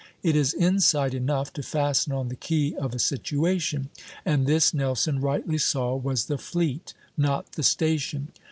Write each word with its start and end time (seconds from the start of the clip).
It 0.23 0.35
is 0.35 0.55
insight 0.55 1.13
enough 1.13 1.53
to 1.53 1.61
fasten 1.61 2.11
on 2.11 2.29
the 2.29 2.35
key 2.35 2.75
of 2.75 2.95
a 2.95 2.97
situation; 2.97 3.89
and 4.25 4.47
this 4.47 4.73
Nelson 4.73 5.19
rightly 5.21 5.59
saw 5.59 5.95
was 5.95 6.25
the 6.25 6.39
fleet, 6.39 6.95
not 7.17 7.51
the 7.51 7.61
station. 7.61 8.29